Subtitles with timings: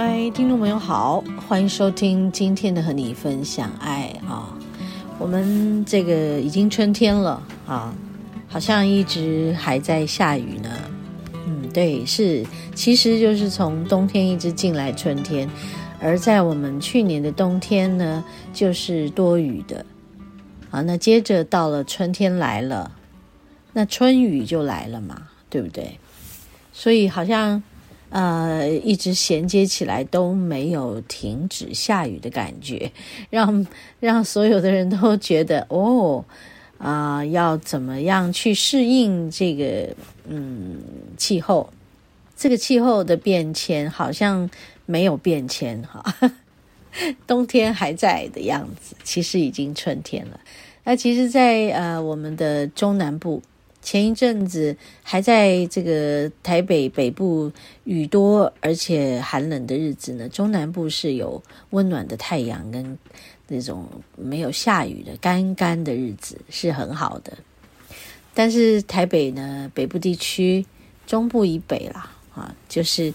[0.00, 4.56] 嗨，听众朋友好，欢迎收听今天的和你分享爱啊！
[5.18, 7.92] 我们这个已经春天了啊，
[8.46, 10.70] 好像一直还在下雨呢。
[11.44, 15.50] 嗯，对，是，其实就是从冬天一直进来春天，
[15.98, 19.84] 而在我们去年的冬天呢，就是多雨的
[20.70, 20.80] 啊。
[20.82, 22.92] 那接着到了春天来了，
[23.72, 25.98] 那春雨就来了嘛，对不对？
[26.72, 27.60] 所以好像。
[28.10, 32.90] 呃，一直衔接起来都没有停止下雨的感觉，
[33.28, 33.66] 让
[34.00, 36.24] 让所有的人都觉得哦，
[36.78, 39.94] 啊、要怎么样去适应这个
[40.26, 40.78] 嗯
[41.18, 41.68] 气候？
[42.36, 44.48] 这个气候的变迁好像
[44.86, 46.02] 没有变迁哈，
[47.26, 50.40] 冬天还在的样子，其实已经春天了。
[50.84, 53.42] 那其实在，在呃我们的中南部。
[53.88, 57.50] 前一阵子还在这个台北北部
[57.84, 62.98] 雨多而且寒冷的日子呢，中南部是有温暖的太阳跟
[63.46, 67.38] 那种没有下雨的干干的日子是很好的。
[68.34, 70.66] 但是台北呢，北部地区
[71.06, 73.14] 中部以北啦，啊，就是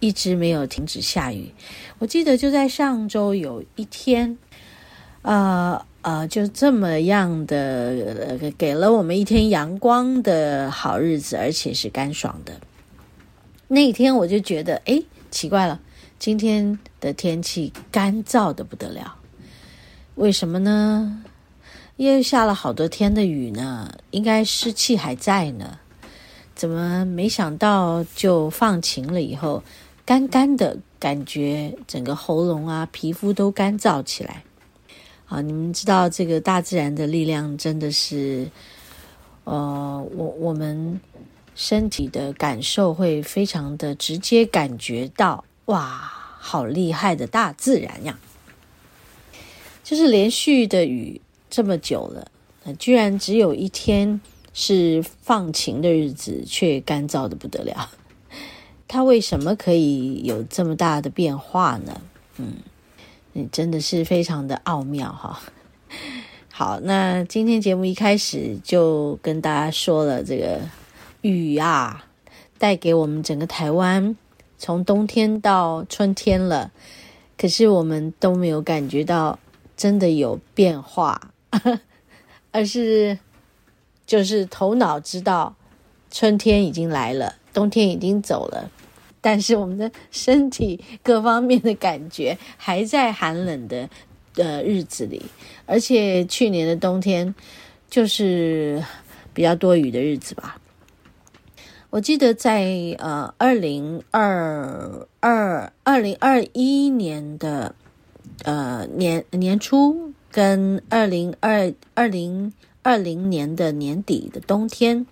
[0.00, 1.52] 一直没有停止下雨。
[1.98, 4.38] 我记得就在上周有一天，
[5.20, 5.84] 呃。
[6.04, 12.52] 呃，就这么样的，给了我们一天阳光的好日子，而且是干爽的。
[13.68, 15.80] 那天我就觉得，哎，奇怪了，
[16.18, 19.16] 今天的天气干燥的不得了，
[20.16, 21.24] 为什么呢？
[21.96, 25.78] 因为下了好多天的雨呢，应该湿气还在呢，
[26.54, 29.62] 怎么没想到就放晴了以后，
[30.04, 34.44] 干干的感觉，整个喉咙啊、皮肤都干燥起来。
[35.26, 38.50] 啊，你们知道这个大自然的力量真的是，
[39.44, 41.00] 呃，我我们
[41.54, 48.18] 身体的感受会非常的直接感觉到，哇，好厉害的大自然呀！
[49.82, 52.28] 就是连续的雨这么久了，
[52.78, 54.20] 居然只有一天
[54.52, 57.90] 是放晴的日子，却干燥的不得了。
[58.86, 62.02] 它为什么可以有这么大的变化呢？
[62.36, 62.56] 嗯。
[63.36, 65.40] 你真的是非常的奥妙哈！
[66.52, 70.60] 好，那今天节目一开始就跟大家说了，这个
[71.22, 72.06] 雨啊，
[72.58, 74.16] 带给我们整个台湾
[74.56, 76.70] 从冬天到春天了，
[77.36, 79.36] 可是我们都没有感觉到
[79.76, 81.32] 真的有变化，
[82.52, 83.18] 而是
[84.06, 85.56] 就是头脑知道
[86.08, 88.70] 春天已经来了，冬天已经走了。
[89.24, 93.88] 但是我们的身体各方面的感觉还在寒冷的
[94.36, 95.22] 呃日子里，
[95.64, 97.34] 而且去年的冬天
[97.88, 98.84] 就是
[99.32, 100.60] 比较多雨的日子吧。
[101.88, 107.74] 我记得在呃二零二二二零二一年的
[108.42, 112.52] 呃年年初跟二零二二零
[112.82, 115.06] 二零年的年底的冬天。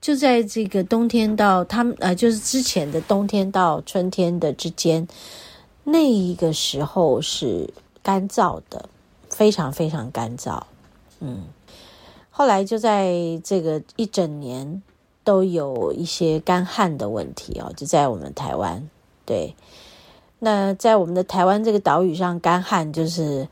[0.00, 5.06] 就在这个冬天到他们呃，就是之前的冬天到春天的之间，
[5.82, 7.68] 那一个时候是
[8.02, 8.88] 干燥的，
[9.28, 10.62] 非常非常干燥。
[11.18, 11.42] 嗯，
[12.30, 13.12] 后来就在
[13.42, 14.80] 这个一整年
[15.24, 18.88] 都有一些干旱的问题哦，就在我们台湾。
[19.26, 19.54] 对，
[20.38, 23.46] 那在我们的台湾这个岛屿上，干旱就是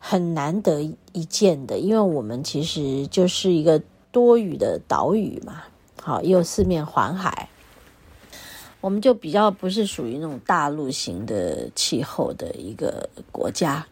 [0.00, 0.82] 很难得
[1.12, 3.80] 一见的，因为我们其实就是一个
[4.10, 5.62] 多雨的岛屿嘛。
[6.06, 7.48] 好，又四面环海，
[8.82, 13.86] 我们就比较不是属于那种大陆型的气候的一个国家。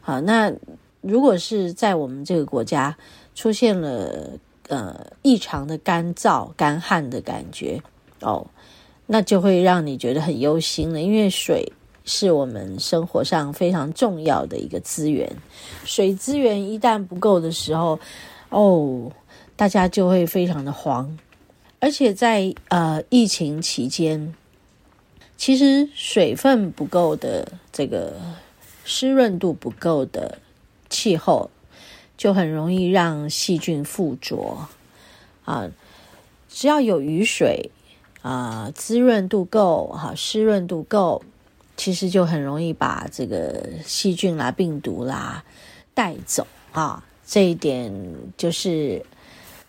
[0.00, 0.52] 好，那
[1.00, 2.96] 如果是在我们这个国家
[3.34, 4.30] 出现了
[4.68, 7.82] 呃异常的干燥、干旱的感觉
[8.20, 8.46] 哦，
[9.06, 11.72] 那就会让你觉得很忧心了，因为水
[12.04, 15.28] 是我们生活上非常重要的一个资源，
[15.84, 17.98] 水资源一旦不够的时候，
[18.50, 19.10] 哦，
[19.56, 21.18] 大家就会非常的慌。
[21.80, 24.34] 而且在呃疫情期间，
[25.36, 28.14] 其实水分不够的这个
[28.84, 30.38] 湿润度不够的
[30.90, 31.50] 气候，
[32.16, 34.68] 就很容易让细菌附着
[35.44, 35.70] 啊。
[36.50, 37.70] 只要有雨水
[38.22, 41.22] 啊，滋润度够哈，湿润度够，
[41.76, 45.44] 其实就很容易把这个细菌啦、病毒啦
[45.94, 47.02] 带走啊。
[47.24, 47.94] 这一点
[48.36, 49.06] 就是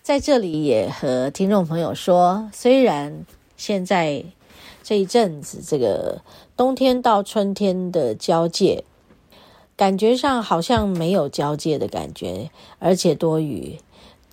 [0.03, 3.25] 在这里也和听众朋友说，虽然
[3.55, 4.25] 现在
[4.83, 6.21] 这一阵子这个
[6.57, 8.83] 冬天到春天的交界，
[9.75, 12.49] 感觉上好像没有交界的感觉，
[12.79, 13.77] 而且多雨，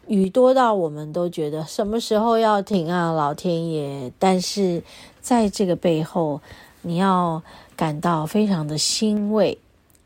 [0.06, 4.10] 雨多到我们都觉得什么时候要停啊，老天爷！
[4.18, 4.82] 但是
[5.20, 6.40] 在这个背后，
[6.82, 7.42] 你要
[7.76, 9.58] 感到非常的欣慰，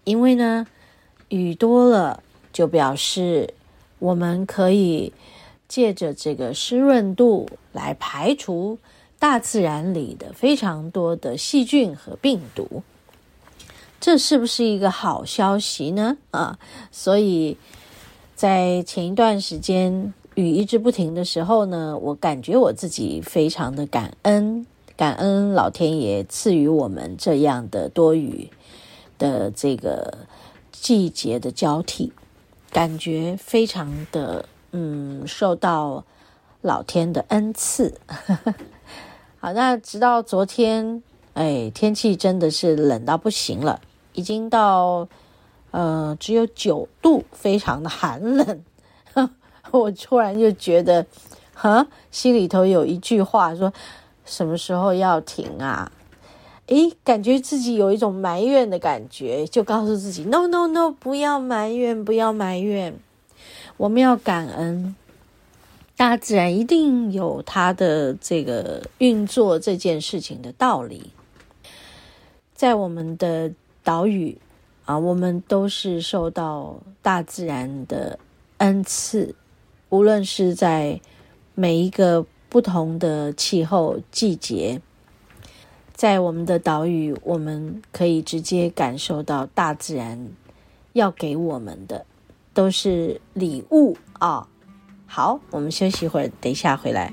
[0.03, 0.67] 因为呢，
[1.29, 2.23] 雨多了。
[2.53, 3.55] 就表示
[3.99, 5.11] 我们可以
[5.73, 8.77] 借着这个湿润度来排除
[9.19, 12.83] 大自然里的非常多的细菌和病毒，
[13.99, 16.19] 这是不是一个好消息呢？
[16.31, 16.59] 啊，
[16.91, 17.57] 所以
[18.35, 28.51] 在前一段时间雨一直不停的时候呢，我感觉我自己非常的感恩，感恩老天爷赐予我们这样的多雨
[29.17, 30.19] 的这个
[30.71, 32.13] 季节的交替。
[32.71, 36.05] 感觉非常的，嗯，受到
[36.61, 37.95] 老天的恩赐。
[39.39, 41.03] 好，那直到昨天，
[41.35, 43.81] 哎，天气真的是冷到不行了，
[44.13, 45.09] 已经到
[45.71, 48.63] 呃只有九度，非常的寒冷。
[49.71, 51.07] 我突然就觉得，
[51.55, 53.73] 哈，心里头有一句话说，
[54.25, 55.91] 什么时候要停啊？
[56.69, 62.99] 诶，感觉自己有一种埋怨的感觉，就告诉自己：No No No，不要埋怨，不要埋怨。
[63.77, 64.95] 我们要感恩，
[65.97, 71.11] 大自然一定有它的这个运作这件事情的道理。
[72.55, 73.53] 在我们的
[73.83, 74.39] 岛屿
[74.85, 78.19] 啊，我们都是受到大自然的
[78.59, 79.35] 恩赐，
[79.89, 81.01] 无论是在
[81.55, 84.81] 每一个不同的气候季节。
[85.95, 90.29] 在我们的岛屿，我们可以直接感受到大自然
[90.95, 92.07] 要给我们的
[92.55, 94.47] 都是礼物啊、
[95.07, 97.13] 好，我们休息一会儿，等一下回来。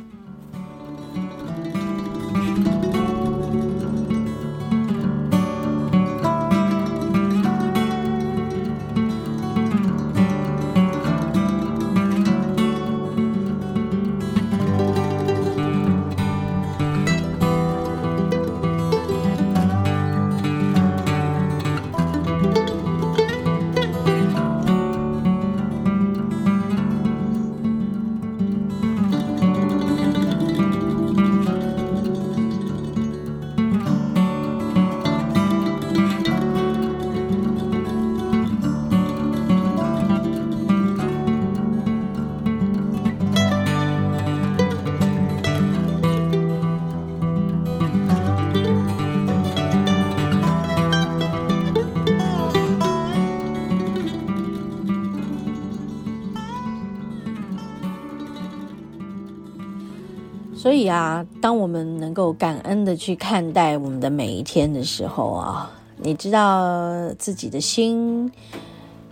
[60.80, 68.32] 以啊，当我们能够感恩的去看待我们的每一天的时候啊，你知道自己的心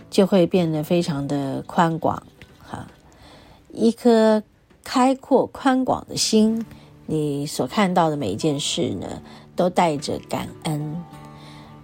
[0.08, 2.22] 就会变得非常的宽广
[2.58, 2.86] 哈。
[3.70, 4.42] 一颗
[4.82, 6.64] 开阔宽广的心，
[7.06, 9.22] 你所看到的每一件事呢，
[9.54, 10.96] 都带着感恩。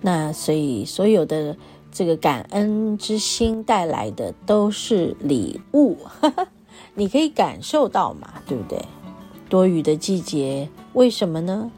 [0.01, 1.57] 那所以所有的
[1.93, 6.49] 这个感恩之心带来的都是礼物，哈哈，
[6.95, 8.83] 你可以感受到嘛，对不对？
[9.49, 11.71] 多雨的季节，为什么呢？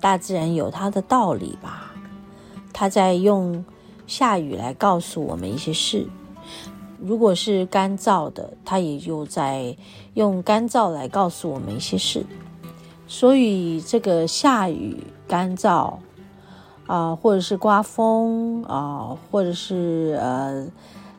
[0.00, 1.92] 大自然有它的道理吧。
[2.72, 3.64] 它在用
[4.06, 6.06] 下雨来告诉我们一些事。
[6.98, 9.76] 如果是干燥的，它也就在
[10.14, 12.24] 用干燥来告诉我们一些事。
[13.06, 15.94] 所以这个下雨、干燥
[16.86, 20.66] 啊、或者是刮风啊、或者是呃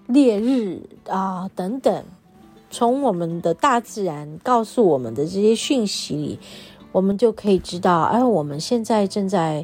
[0.07, 2.03] 烈日啊、等等。
[2.73, 6.39] 从我们的大自然告诉我们的这些讯息里，
[6.91, 9.63] 我们就可以知道，哎，我们现在正在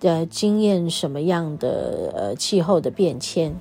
[0.00, 3.54] 呃经验什么样的呃气候的变迁。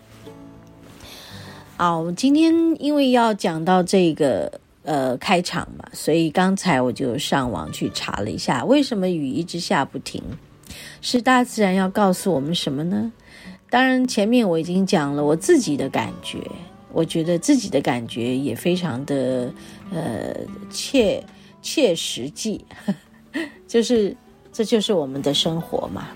[1.75, 4.49] 好，我们今天因为要讲到这个
[4.83, 10.23] 呃开场嘛，所以刚才我就上网去查了一下，为什么雨一直下不停？
[11.01, 13.11] 是大自然要告诉我们什么呢？
[13.69, 16.39] 当然，前面我已经讲了我自己的感觉。
[16.95, 19.53] 我觉得自己的感觉也非常的
[19.91, 20.33] 呃
[20.69, 21.21] 切
[21.61, 22.63] 切实际，
[23.67, 24.15] 就是
[24.53, 26.07] 这就是我们的生活嘛。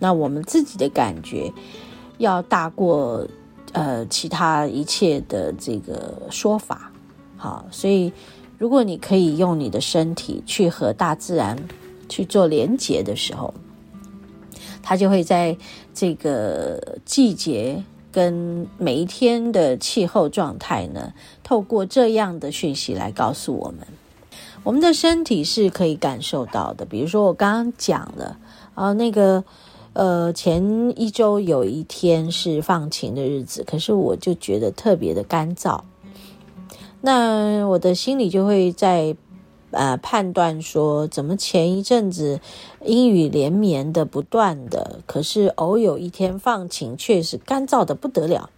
[0.00, 1.48] 那我们自己的感觉
[2.18, 3.24] 要大过
[3.70, 6.90] 呃其他一切的这个说法，
[7.36, 8.12] 好，所以
[8.58, 11.56] 如果你可以用你的身体去和大自然
[12.08, 13.54] 去做连接的时候，
[14.82, 15.56] 它就会在
[15.94, 17.80] 这个季节
[18.12, 23.78] 跟每一天的气候状态呢，透过这样的讯息来告诉我们，
[24.62, 26.84] 我们的身体是可以感受到的。
[26.84, 28.38] 比如说我刚刚讲了
[28.74, 29.42] 啊，那个
[29.94, 35.80] 呃，前一周有一天是放晴的日子，可是我就觉得特别的干燥，
[37.00, 39.16] 那我的心里就会在。
[39.72, 42.40] 呃，判断说怎么前一阵子
[42.84, 48.50] 阴雨连绵的不断的，可是偶有一天放晴，却是干燥的不得了。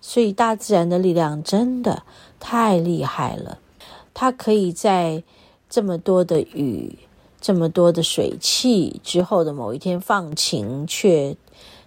[0.00, 2.04] 所以大自然的力量真的
[2.38, 3.58] 太厉害了，
[4.14, 5.22] 它可以在
[5.68, 6.98] 这么多的雨、
[7.40, 11.36] 这么多的水汽之后的某一天放晴，却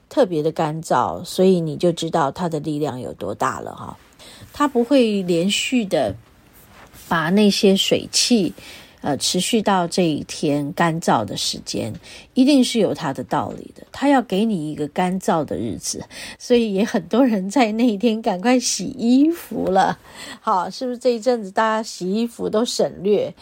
[0.10, 1.24] 特别的干燥。
[1.24, 3.98] 所以你就知道它的力量有多大了哈。
[4.52, 6.16] 它不会连续的。
[7.07, 8.53] 把那些水汽，
[9.01, 11.93] 呃，持续到这一天干燥的时间，
[12.33, 13.83] 一定是有它的道理的。
[13.91, 16.03] 它要给你一个干燥的日子，
[16.39, 20.00] 所以也很多人在那一天赶快洗衣服了。
[20.39, 23.33] 好，是不是这一阵子大家洗衣服都省略，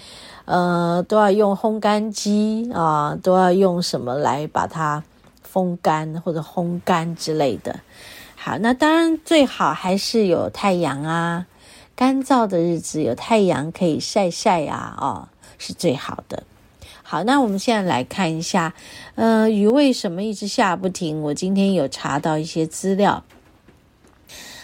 [0.45, 5.03] 呃，都要用烘干机啊，都要用什么来把它
[5.43, 7.79] 风干或者烘干之类的。
[8.35, 11.45] 好，那当然最好还是有太阳啊。
[12.01, 15.29] 干燥的日子有太阳可以晒晒呀，哦，
[15.59, 16.41] 是最好的。
[17.03, 18.73] 好，那我们现在来看一下，
[19.13, 21.21] 呃，雨为什么一直下不停？
[21.21, 23.23] 我今天有查到一些资料。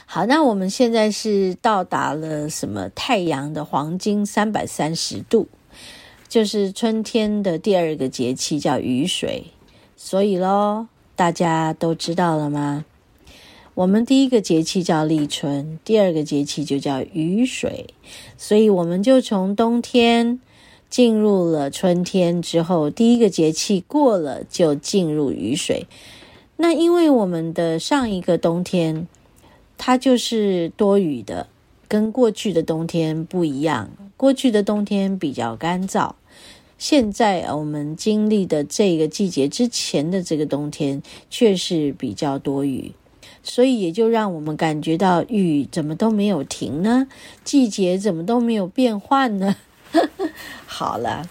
[0.08, 2.90] 好，那我们现在是到达了什么？
[2.96, 5.48] 太阳的黄金三百三十度，
[6.28, 9.52] 就是春天的第二个节气叫雨水。
[9.96, 12.84] 所以喽，大家都知道了吗？
[13.78, 17.86] 我们第一个节气叫立春，第二个节气就叫雨水，
[18.36, 20.40] 所以我们就从冬天
[20.90, 25.86] 进入了春天之后，第一个节气过了就进入雨水。
[26.56, 29.08] 那因为我们的上一个冬天
[29.78, 31.46] 它就是多雨的，
[31.88, 33.92] 跟过去的冬天不一样。
[34.18, 36.14] 过去的冬天比较干燥，
[36.80, 42.94] 现在我们经历的这个季节之前的这个冬天却是比较多雨。
[43.50, 47.08] 所以也就让我们感觉到雨怎么都没有停呢？
[47.46, 49.56] 季节怎么都没有变换呢？
[50.68, 51.30] 好了，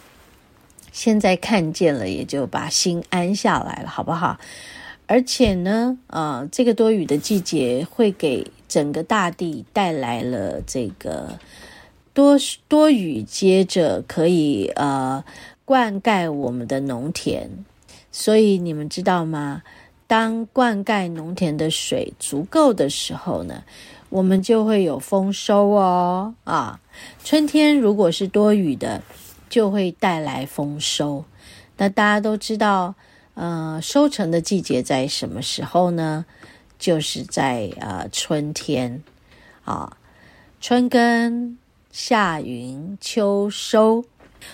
[0.90, 4.40] 现在看见了，也就把心安下来了，好不好？
[5.06, 11.38] 而且呢，呃，这个多雨的季节会给整个大地带来了这个
[12.14, 15.22] 多多雨，接着可以呃
[15.66, 17.50] 灌溉我们的农田。
[18.10, 19.62] 所以你们知道吗？
[20.06, 23.64] 当灌溉农田的水足够的时候呢，
[24.08, 26.34] 我们就会有丰收哦。
[26.44, 26.80] 啊，
[27.24, 29.02] 春天如果是多雨的，
[29.48, 31.24] 就会带来丰收。
[31.76, 32.94] 那大家都知道，
[33.34, 36.24] 呃，收成的季节在什么时候呢？
[36.78, 39.02] 就是在呃春天
[39.64, 39.96] 啊，
[40.60, 41.56] 春耕、
[41.90, 44.04] 夏耘、秋收。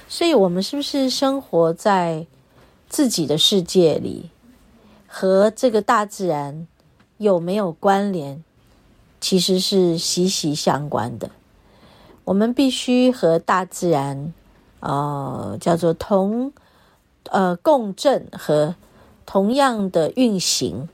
[0.09, 2.27] 所以，我们是不是生活在
[2.89, 4.31] 自己的世界里？
[5.15, 6.67] 和这个大自然
[7.19, 8.43] 有没有关联，
[9.21, 11.29] 其实是息息相关的。
[12.25, 14.33] 我们必须和大自然，
[14.81, 16.55] 呃，叫做同，
[17.29, 18.75] 呃，共振和
[19.27, 20.89] 同样的运行，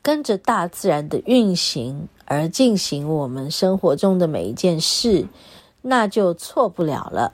[0.00, 5.26] 跟着大自然的运行而进行我们生活中的每一件事，
[5.82, 7.32] 那就错不了了。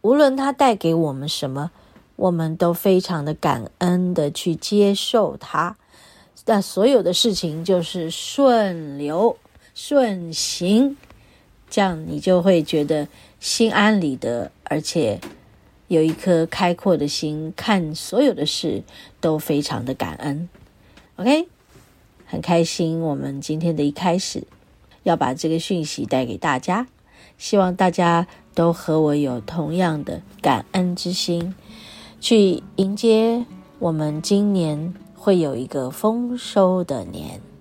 [0.00, 1.70] 无论它带给我们什么。
[2.16, 5.76] 我们都非常的感恩的去接受它，
[6.46, 9.36] 那所有的事情就是顺流
[9.74, 10.96] 顺行，
[11.70, 13.08] 这样你就会觉得
[13.40, 15.20] 心安理得，而且
[15.88, 18.82] 有一颗开阔的心，看所有的事
[19.20, 20.48] 都非常的感恩。
[21.16, 21.48] OK，
[22.26, 24.44] 很开心，我们今天的一开始
[25.02, 26.86] 要把这个讯息带给大家，
[27.36, 31.54] 希望大家都和我有同样的感恩之心。
[32.22, 33.44] 去迎接
[33.80, 37.51] 我们今年会有一个丰收的年。